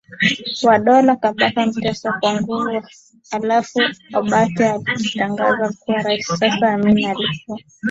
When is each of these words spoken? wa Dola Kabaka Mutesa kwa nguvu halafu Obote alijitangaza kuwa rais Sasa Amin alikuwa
wa 0.63 0.79
Dola 0.85 1.13
Kabaka 1.23 1.61
Mutesa 1.65 2.09
kwa 2.19 2.41
nguvu 2.41 2.83
halafu 3.31 3.79
Obote 4.13 4.69
alijitangaza 4.69 5.73
kuwa 5.79 6.01
rais 6.01 6.27
Sasa 6.27 6.73
Amin 6.73 7.05
alikuwa 7.05 7.57